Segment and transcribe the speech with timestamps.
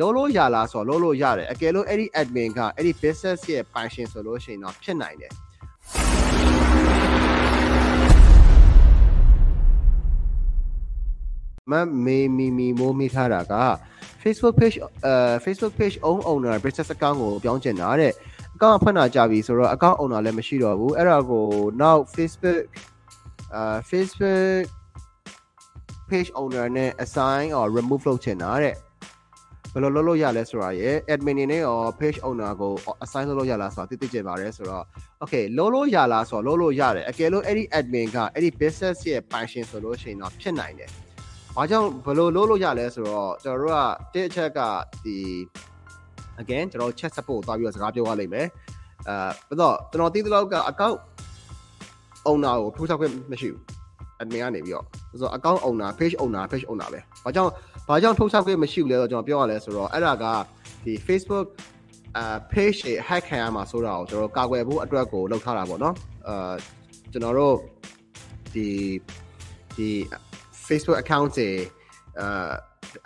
[0.00, 5.32] လုံးလို့ရလားဆိုတော့လုံးလို့ရတယ်အကယ်လို့အဲ့ဒီ admin ကအဲ့ဒီ business ရဲ့ပိုင်ရှင်ဆိုလို့ရှိရင်တော့ဖြစ်နိုင်တယ်
[11.70, 11.72] မ
[12.04, 13.54] မေမီမီမိုးမိထားတာက
[14.22, 14.76] Facebook page
[15.06, 15.14] အဲ
[15.44, 18.12] Facebook page own owner business account ကိုပြောင်းကျင်တာတဲ့
[18.54, 21.46] account ဖွင့်တာကြပြီဆိုတော့ account owner လည်းမရှိတော့ဘူးအဲ့ဒါကို
[21.80, 22.62] နောက် Facebook
[23.54, 24.62] အာ Facebook
[26.10, 28.76] page owner နဲ့ assign or remove လုပ်ချင်တာတဲ့
[29.74, 32.72] ဘယ်လိုလုပ်လို့ရလဲဆိုတာရယ် admin နေနဲ့ရော page owner ကို
[33.04, 34.84] assign လုပ်လို့ရလားဆိုတာသိသိကျင်ပါတယ်ဆိုတော့
[35.22, 40.90] okay လုပ်လို့ရလားဆိုတော့လုပ်လို့ရတယ်အကယ်လို့အဲ့ဒီ admin ကအဲ့ဒီ business ရဲ့ပိုင်ရှင်ဆိုလို့ရှိရင်တော့ဖြစ်နိုင်တယ်။
[41.56, 44.60] ဘာကြောင့်ဘယ်လိုလုပ်လို့ရလဲဆိုတော့ကျွန်တော်တို့ကတစ်အချက်က
[45.04, 45.16] ဒီ
[46.42, 48.46] again ကျွန်တော် chat support ကိုသွားပြီးတော့စကားပြောရလိမ့်မယ်။
[49.08, 49.14] အဲ
[49.48, 50.96] ပြီးတော့ကျွန်တော်သိသလောက်က account
[52.28, 53.62] owner ကိုထိုးချခွင့်မရှိဘူး။
[54.20, 57.52] admin ကနေပြီးတော့ဆိုတော့ account owner page owner page owner ပဲ။ဘာကြောင့်
[57.88, 60.24] ဘာကြောင့်ထိုးချခွင့်မရှိဘူးလဲဆိုတော့ကျွန်တော်ပြောရလဲဆိုတော့အဲ့ဒါက
[60.84, 61.46] ဒီ Facebook
[62.16, 65.94] အာ page တွေ hack ခံရမှာဆိုတာကိုကျွန်တော်ကာကွယ်ဖို့အတွက်ကိုလုပ်ထားတာပေါ့နော်
[66.28, 66.52] အာ
[67.12, 67.56] ကျွန်တော်တို့
[68.54, 68.68] ဒီ
[69.76, 69.88] ဒီ
[70.66, 71.50] Facebook account တွေ
[72.20, 72.50] အာ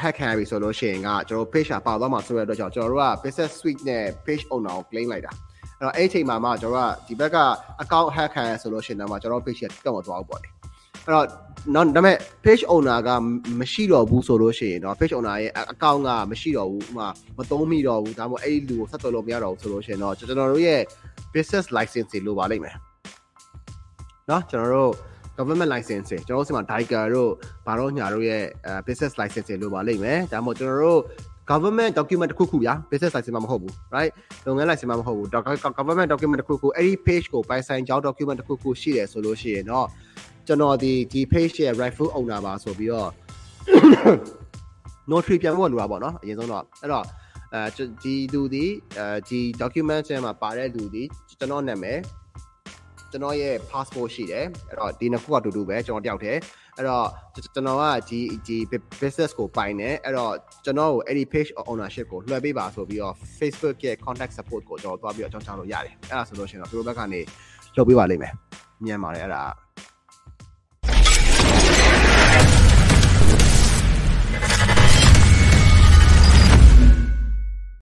[0.00, 5.32] hack ခံရပြီဆိုလို့ရှိရင်ကကျွန်တော် page ပါသွားမှာဆိုရတဲ့အတွက်ကြောင့်ကျွန်တော်တို့က business suite နဲ့ page owner ကို claim လိုက်တာ
[5.78, 7.38] အဲ့တော့အဲ့ဒီအချိန်မှာမှကျွန်တော်တို့ကဒီဘက်က
[7.82, 10.48] account hack ခံရဆိုလို့ရှိရင်တော့ကျွန်တော် page ကတော့မသွားဘူးပေါ့လေ
[11.06, 11.26] အဲ့တော့
[11.74, 13.10] နော်ဒါပေမဲ့ page owner က
[13.60, 20.80] မရှိတော့ဘူးဆိုလို့ရှိရင်တော့ page owner ရဲ့ account ကမရှိတော့ဘူးဥမာမသုံးမိတော့ဘူးဒါမှမဟုတ်အဲ့ဒီလူကိုဆက်သွယ်လို့မရတော့ဘူးဆိုလို့ရှိရင်တော့ကျွန်တော်တို့ရဲ့
[21.34, 22.76] business license တွေလိုပါလိမ့်မယ်
[24.30, 24.92] နော်ကျွန်တော်တို့
[25.36, 27.30] government license တွေကျွန်တော်တို့ဆီမှာ Diker တို့
[27.66, 28.42] ဘာတော့ညာတို့ရဲ့
[28.86, 31.00] business license တွေလိုပါလိမ့်မယ်ဒါမှမဟုတ်ကျွန်တော်တို့
[31.50, 34.12] government document တစ်ခုခုဗျာ business license မှာမဟုတ်ဘူး right
[34.46, 35.28] လုပ်ငန်း license မှာမဟုတ်ဘူး
[35.78, 39.86] government document တစ်ခုခုအဲ့ဒီ page ကိုပိုင်ဆိုင်ကြောင်း document တစ်ခုခုရှိတယ်ဆိုလို့ရှိရင်တော့
[40.46, 43.10] ကျွန်တော်ဒီဒီ page ရဲ့ rightful owner ပါဆိုပြီးတော့
[45.10, 47.04] notary ပြန်ဖို့လိုတာပေါ့နော်အရင်ဆုံးတော့အဲ့တော့
[47.54, 48.64] အဲဒီလူဒီ
[48.98, 51.98] အဲဒီ document ထဲမှာပါတဲ့လူဒီကျွန်တော်နာမည်
[53.10, 56.40] ကျွန်တော်ရဲ့ passport ရှိတယ်အဲ့တော့ဒီနှစ်ခုကတူတူပဲကျွန်တော်တယောက်တည်း
[56.76, 58.56] အဲ့တော့ကျွန်တော်ကဒီဒီ
[59.00, 60.32] business ကိုပိုင်တယ်အဲ့တော့
[60.64, 67.20] ကျွန်တော်ကိုအဲ့ဒီ page ownership ကိုလွှဲပေးပါဆိုပြီးတော့ Facebook ရဲ့ contact support ကိုကျွန်တော်သွားပြီးတော့အကြောင်းကြားလို့ရတယ်အဲ့ဒါဆိုလို့ရှိရင်တော့သူတို့ဘက်ကနေ
[67.76, 68.32] လုပ်ပေးပါလိမ့်မယ်
[68.86, 69.65] ညံပါတယ်အဲ့ဒါ